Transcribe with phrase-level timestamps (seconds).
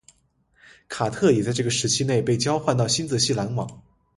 [0.89, 3.83] 卡特也在这个时期内被交换到新泽西篮网。